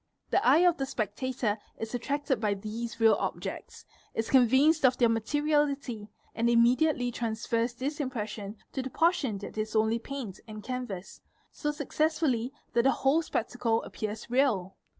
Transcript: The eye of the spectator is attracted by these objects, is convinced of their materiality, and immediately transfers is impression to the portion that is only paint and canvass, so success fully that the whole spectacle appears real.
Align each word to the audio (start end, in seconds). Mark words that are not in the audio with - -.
The 0.31 0.43
eye 0.43 0.65
of 0.65 0.77
the 0.77 0.87
spectator 0.87 1.59
is 1.77 1.93
attracted 1.93 2.41
by 2.41 2.55
these 2.55 2.99
objects, 2.99 3.85
is 4.15 4.31
convinced 4.31 4.83
of 4.83 4.97
their 4.97 5.09
materiality, 5.09 6.09
and 6.33 6.49
immediately 6.49 7.11
transfers 7.11 7.79
is 7.83 7.99
impression 7.99 8.57
to 8.73 8.81
the 8.81 8.89
portion 8.89 9.37
that 9.37 9.59
is 9.59 9.75
only 9.75 9.99
paint 9.99 10.39
and 10.47 10.63
canvass, 10.63 11.21
so 11.51 11.71
success 11.71 12.17
fully 12.17 12.51
that 12.73 12.81
the 12.81 12.89
whole 12.91 13.21
spectacle 13.21 13.83
appears 13.83 14.27
real. 14.27 14.75